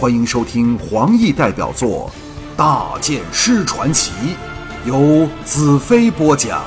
[0.00, 2.10] 欢迎收听黄奕代表作
[2.56, 4.10] 《大剑师传奇》，
[4.88, 6.64] 由子飞播讲。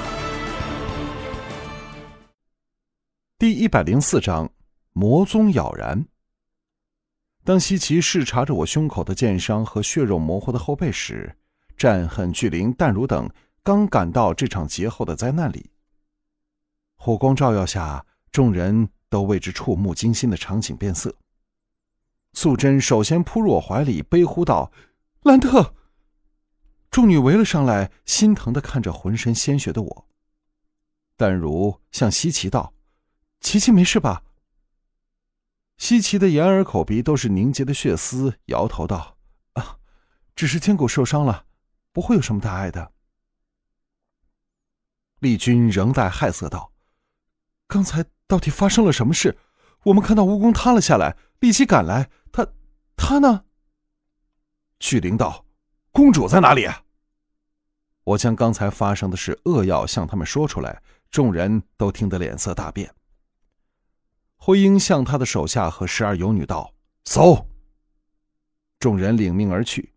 [3.40, 4.48] 第一百零四章：
[4.92, 6.06] 魔宗杳然。
[7.44, 11.36] 当西岐视察着我胸口的剑伤和血肉模糊的后背时，
[11.76, 13.28] 战恨、巨灵、淡如等
[13.64, 15.72] 刚赶到这场劫后的灾难里。
[16.98, 21.12] 火光照耀下，众人都为之触目惊心的场景变色。
[22.34, 24.72] 素贞首先扑入我怀里，悲呼道
[25.24, 25.76] ：“兰特！”
[26.90, 30.08] 众女围了上来，心疼的看着浑身鲜血的我。
[31.16, 32.74] 淡如向西岐道
[33.40, 34.24] ：“琪琪没事吧？”
[35.78, 39.18] 西岐的眼耳口鼻都是凝结的血丝，摇头道
[39.54, 39.78] ：“啊，
[40.36, 41.46] 只是肩骨受伤了，
[41.92, 42.92] 不会有什么大碍的。”
[45.20, 46.72] 丽君仍带害色道
[47.68, 49.38] ：“刚才到底发生了什么事？
[49.84, 52.10] 我们看到蜈蚣塌了下来，立即赶来。
[53.04, 53.44] 他，呢？”
[54.80, 55.46] 巨灵道
[55.92, 56.66] ：“公主在哪里？”
[58.06, 62.96] 我将刚才发生的事扼要向他们说出来，众人都听得脸色大变。
[64.38, 67.50] 徽英向他的手下和十二游女道：“走。”
[68.80, 69.94] 众人领命而去。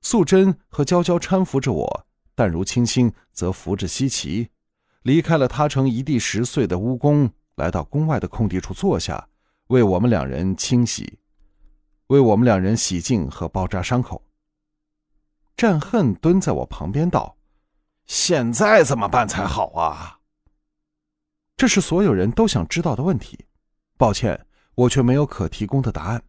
[0.00, 4.48] 素贞和娇娇搀扶着我，淡如青青则扶着西岐，
[5.02, 9.28] 离开了他成一地十碎的巫宫，来到宫外的空地处坐下，
[9.66, 11.18] 为我们两人清洗，
[12.10, 14.20] 为我们两人洗净和包扎伤口。
[15.56, 17.36] 战恨蹲在我旁边道
[18.06, 20.18] ：“现在怎么办才好啊？”
[21.56, 23.38] 这是所有人都想知道的问题。
[23.96, 24.44] 抱歉，
[24.74, 26.20] 我却没有可提供的答案。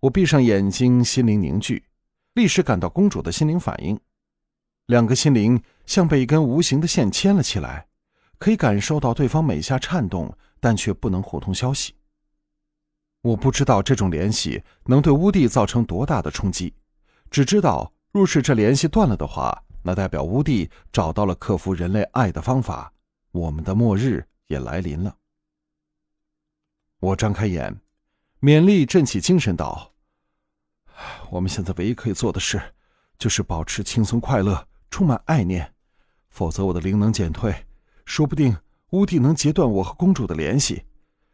[0.00, 1.84] 我闭上眼睛，心灵凝聚，
[2.34, 3.98] 立时感到公主的心灵反应。
[4.86, 7.88] 两个心灵像被一根无形的线牵了起来，
[8.38, 11.97] 可以感受到对方每下颤动，但却不能互通消息。
[13.28, 16.72] 我不知道这种联系能对乌帝造成多大的冲击，
[17.30, 22.90] 只知道若是这联系断了的话，那代表乌帝找到了克服人类爱的方法，
[23.32, 25.14] 我们的末日也来临了。
[27.00, 27.78] 我张开眼，
[28.40, 29.92] 勉力振起精神道
[31.28, 32.58] ：“我们现在唯一可以做的事，
[33.18, 35.70] 就是保持轻松快乐，充满爱念。
[36.30, 37.54] 否则，我的灵能减退，
[38.06, 38.56] 说不定
[38.92, 40.82] 乌帝能截断我和公主的联系，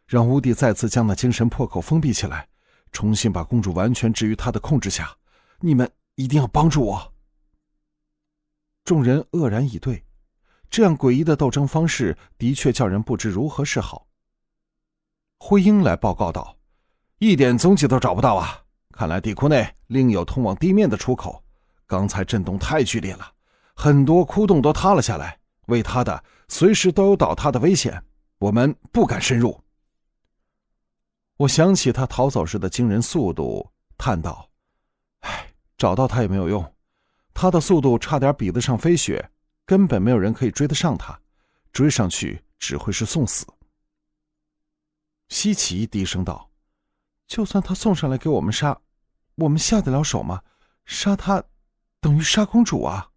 [0.07, 2.47] 让乌帝再次将那精神破口封闭起来，
[2.91, 5.15] 重新把公主完全置于他的控制下。
[5.59, 7.13] 你们一定要帮助我。”
[8.85, 10.03] 众人愕然以对，
[10.69, 14.05] 这样诡异的斗争方式，的确叫人不知如何是好。
[15.39, 16.55] 徽英来报告道
[17.17, 18.61] ：“一点踪迹都找不到啊！
[18.91, 21.43] 看来地库内另有通往地面的出口。
[21.87, 23.33] 刚才震动太剧烈了，
[23.75, 28.03] 很多窟洞都塌了下来，为他的随时都有倒塌的危险。
[28.37, 29.59] 我们不敢深入。”
[31.37, 34.49] 我想起他逃走时的惊人速度，叹道
[35.21, 36.73] ：“唉，找到他也没有用，
[37.33, 39.31] 他的速度差点比得上飞雪，
[39.65, 41.19] 根本没有人可以追得上他，
[41.73, 43.45] 追上去只会是送死。”
[45.27, 46.51] 西岐低声道
[47.27, 48.79] ：“就算他送上来给我们杀，
[49.35, 50.41] 我们下得了手吗？
[50.85, 51.43] 杀他，
[51.99, 53.11] 等于杀公主啊！”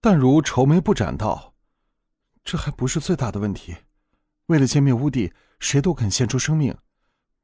[0.00, 1.54] 淡如愁眉不展道
[2.42, 3.76] ：“这还不是最大的问题。
[4.46, 6.76] 为了歼灭乌帝，谁都肯献出生命，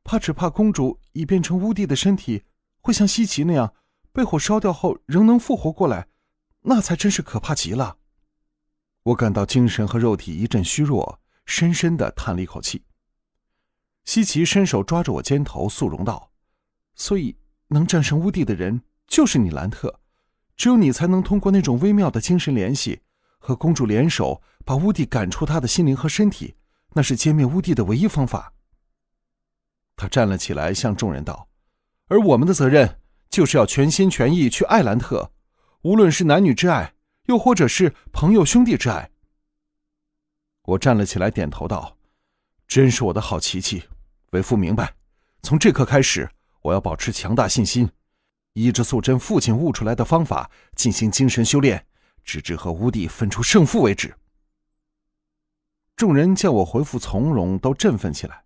[0.04, 2.44] 怕只怕公主已变成乌帝的身体，
[2.80, 3.74] 会像西岐那样
[4.12, 6.06] 被火烧掉后仍能复活过来，
[6.60, 7.96] 那才真是可怕极了。”
[9.04, 12.84] 我感到精神和肉体一阵虚弱，深深的叹了一口气。
[14.04, 16.30] 西岐伸手抓着我肩头，肃容道
[16.94, 17.36] ：“所以
[17.68, 20.00] 能战胜乌帝的人就是你，兰特。
[20.56, 23.00] 只有你才能通过那种微妙的精神联系，
[23.38, 26.54] 和公主联手，把乌帝赶出他的心灵和身体。
[26.92, 28.52] 那是歼灭乌帝的唯一方法。”
[29.96, 31.48] 他站了起来，向众人道
[32.08, 33.00] ：“而我们的责任
[33.30, 35.30] 就是要全心全意去爱兰特，
[35.82, 36.94] 无论是男女之爱，
[37.26, 39.10] 又或者是朋友兄弟之爱。”
[40.62, 41.96] 我站了起来，点头道
[42.66, 43.84] ：“真是我的好琪琪。”
[44.32, 44.94] 为父明白，
[45.42, 46.28] 从这刻开始，
[46.62, 47.88] 我要保持强大信心，
[48.54, 51.86] 依着素贞父亲悟出来的方法进行精神修炼，
[52.24, 54.12] 直至和乌帝分出胜负为止。
[55.94, 58.43] 众人见我回复从容，都振奋起来，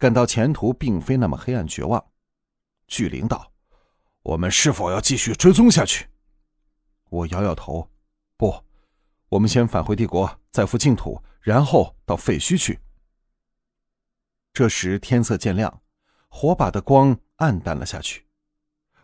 [0.00, 2.02] 感到前途并非那么黑暗绝望。
[2.86, 3.52] 巨灵道
[4.24, 6.08] ：“我们是否要继续追踪下去？”
[7.10, 7.90] 我摇摇头
[8.38, 8.64] ：“不，
[9.28, 12.80] 我们先返回帝国，再赴净土，然后到废墟去。”
[14.54, 15.82] 这时天色渐亮，
[16.28, 18.26] 火把的光暗淡了下去。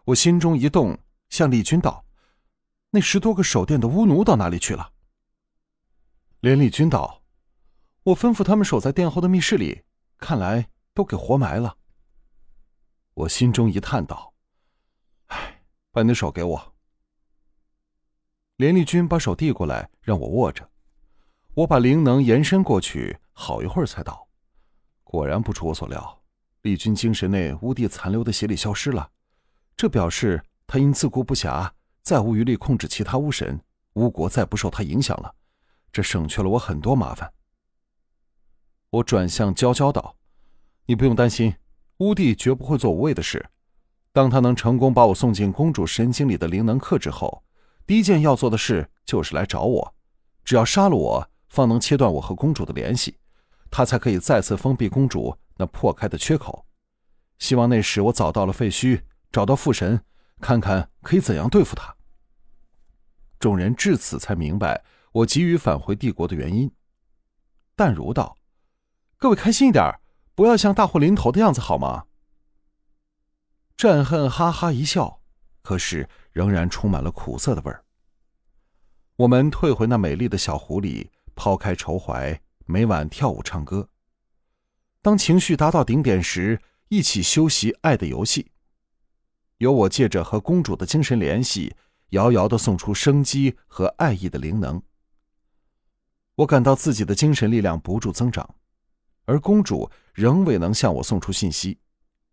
[0.06, 0.98] 我心中一动，
[1.28, 2.06] 向丽君道
[2.88, 4.94] ：“那十多个守殿的巫奴到哪里去了？”
[6.40, 7.22] 连丽君道
[8.04, 9.82] ：“我吩咐他们守在殿后的密室里，
[10.16, 11.76] 看来都给活埋了。”
[13.14, 14.34] 我心中一叹道
[15.28, 15.62] ：“哎，
[15.92, 16.74] 把你的手给我。”
[18.56, 20.68] 连丽君把手递过来，让我握着。
[21.54, 24.26] 我把灵能延伸过去，好一会儿才到。
[25.04, 26.22] 果然不出我所料，
[26.62, 29.10] 丽君精神内乌帝残留的邪力消失了，
[29.76, 31.70] 这表示他因自顾不暇，
[32.02, 33.62] 再无余力控制其他巫神，
[33.94, 35.34] 巫国再不受他影响了。
[35.92, 37.32] 这省去了我很多麻烦。
[38.90, 40.16] 我转向娇娇道
[40.86, 41.54] ：“你不用担心，
[41.98, 43.44] 乌帝绝不会做无谓的事。
[44.12, 47.42] 当他能成功把我送进公主神经里的灵能克制后，
[47.86, 49.94] 第一件要做的事就是来找我。
[50.44, 53.18] 只要杀了我，方能切断我和公主的联系，
[53.70, 56.64] 他才可以再次封闭公主那破开的缺口。
[57.38, 60.02] 希望那时我找到了废墟，找到父神，
[60.40, 61.94] 看看可以怎样对付他。”
[63.38, 66.70] 众人至此才明白我急于返回帝国的原因。
[67.74, 68.36] 淡如道。
[69.18, 69.84] 各位开心一点，
[70.36, 72.04] 不要像大祸临头的样子，好吗？
[73.74, 75.22] 战恨哈哈一笑，
[75.62, 77.82] 可是仍然充满了苦涩的味儿。
[79.16, 83.88] 我们退回那美丽的小湖里，抛开愁怀，每晚跳舞唱歌。
[85.00, 88.52] 当情绪达到顶点时，一起修习爱的游戏。
[89.56, 91.74] 由我借着和公主的精神联系，
[92.10, 94.82] 遥遥的送出生机和爱意的灵能。
[96.34, 98.56] 我感到自己的精神力量不住增长。
[99.26, 101.78] 而公主仍未能向我送出信息，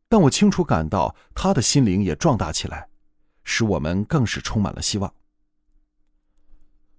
[0.08, 2.88] 但我清楚感到她的心灵也壮大起来，
[3.44, 5.14] 使我们更是充满了希望。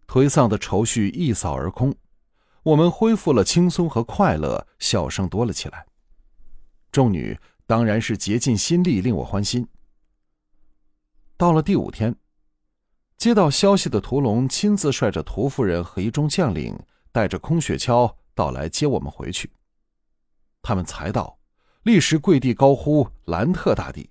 [0.06, 1.94] 颓丧的愁绪一扫而空，
[2.62, 5.86] 我们恢复了轻松和快乐，笑声多了起来。
[6.92, 7.36] 众女
[7.66, 9.66] 当然是竭尽心力令我欢心。
[11.36, 12.14] 到了第五天，
[13.16, 16.78] 接到消息的屠龙亲自率着屠夫人和一众将领，
[17.10, 19.50] 带着空雪橇到来接我们回去。
[20.64, 21.38] 他们才到，
[21.82, 24.10] 立时跪地高呼“兰特大帝”。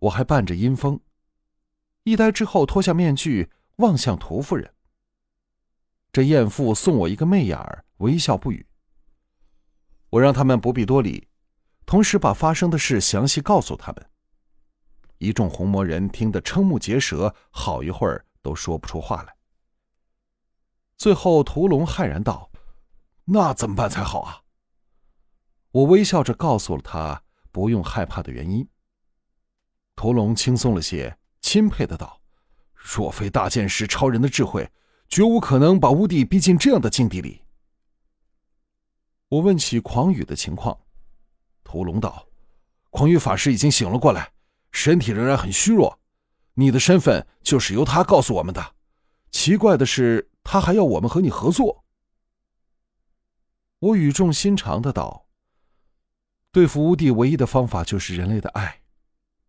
[0.00, 0.98] 我还伴着阴风，
[2.04, 4.74] 一呆之后脱下面具，望向屠夫人。
[6.10, 8.66] 这艳妇送我一个媚眼儿，微笑不语。
[10.08, 11.28] 我让他们不必多礼，
[11.84, 14.10] 同时把发生的事详细告诉他们。
[15.18, 19.36] 一众红魔人听得瞠目结舌，好一会儿都说不出话来。
[20.96, 22.50] 最后，屠龙骇然道
[23.26, 24.40] ：“那怎么办才好啊？”
[25.74, 28.68] 我微笑着告诉了他不用害怕的原因。
[29.96, 32.20] 屠龙轻松了些，钦佩的道
[32.74, 34.70] ：“若非大剑师超人的智慧，
[35.08, 37.42] 绝无可能把乌帝逼进这样的境地里。”
[39.30, 40.78] 我问起狂雨的情况，
[41.64, 42.24] 屠龙道
[42.90, 44.32] ：“狂雨法师已经醒了过来，
[44.70, 45.98] 身体仍然很虚弱。
[46.54, 48.76] 你的身份就是由他告诉我们的。
[49.32, 51.84] 奇怪的是，他还要我们和你合作。”
[53.80, 55.23] 我语重心长的道。
[56.54, 58.80] 对付乌帝唯一的方法就是人类的爱。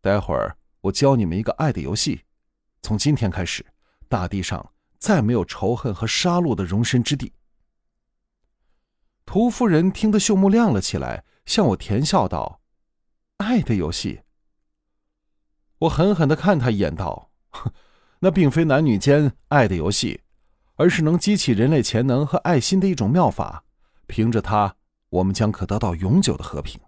[0.01, 2.23] 待会儿我教你们一个爱的游戏。
[2.81, 3.63] 从今天开始，
[4.09, 7.31] 大地上再没有仇恨和杀戮的容身之地。
[9.23, 12.59] 屠夫人听得秀目亮了起来，向我甜笑道
[13.37, 14.21] ：“爱的游戏。”
[15.77, 17.29] 我狠狠的看他一眼，道
[18.21, 20.21] ：“那并非男女间爱的游戏，
[20.77, 23.63] 而是能激起人类潜能和爱心的一种妙法。
[24.07, 24.75] 凭着它，
[25.09, 26.81] 我们将可得到永久的和平。”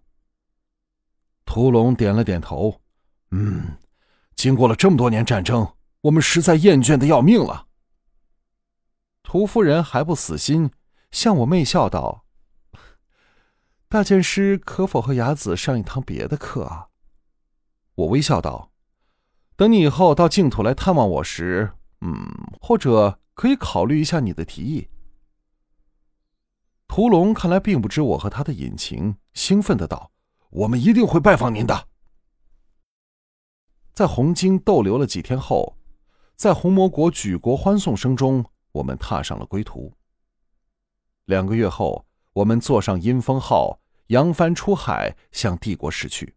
[1.57, 2.81] 屠龙点了点头，
[3.31, 3.79] 嗯，
[4.35, 5.67] 经过了这么多年战争，
[6.01, 7.65] 我们实在厌倦的要命了。
[9.23, 10.69] 屠夫人还不死心，
[11.09, 12.25] 向我媚笑道
[13.89, 16.89] ：“大剑师可否和雅子上一堂别的课啊？”
[17.95, 18.71] 我微笑道
[19.57, 21.71] ：“等你以后到净土来探望我时，
[22.01, 22.13] 嗯，
[22.61, 24.89] 或者可以考虑一下你的提议。”
[26.87, 30.11] 屠龙看来并不知我和他的隐情，兴奋的道。
[30.49, 31.87] 我们一定会拜访您的。
[33.93, 35.77] 在红京逗留了几天后，
[36.35, 39.93] 在红魔国举国欢送声中，我们踏上了归途。
[41.25, 46.35] 两个月后，我们坐上阴风号，扬帆出海，向帝国驶去。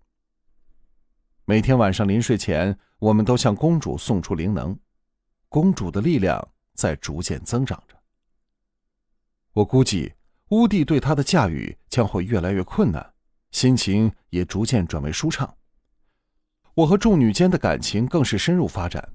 [1.45, 4.79] 每天晚上临睡前，我们都向公主送出灵能，
[5.49, 7.95] 公主的力量在逐渐增长着。
[9.53, 10.15] 我估计
[10.49, 13.15] 乌帝对她的驾驭将会越来越困难。
[13.51, 15.57] 心情也逐渐转为舒畅。
[16.75, 19.13] 我和众女间的感情更是深入发展，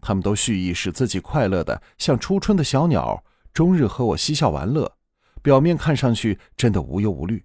[0.00, 3.22] 她们都蓄意使自己快乐的像初春的小鸟，
[3.52, 4.96] 终日和我嬉笑玩乐，
[5.42, 7.44] 表面看上去真的无忧无虑。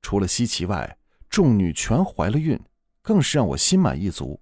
[0.00, 0.96] 除了稀奇外，
[1.28, 2.58] 众女全怀了孕，
[3.02, 4.40] 更是让我心满意足。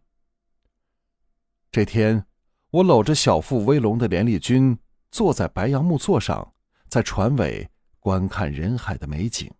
[1.70, 2.26] 这天，
[2.70, 4.78] 我搂着小腹微隆的连丽君，
[5.10, 6.52] 坐在白杨木座上，
[6.88, 9.50] 在船尾观看人海的美景。